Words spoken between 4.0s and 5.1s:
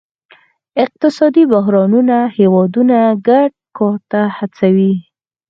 ته هڅوي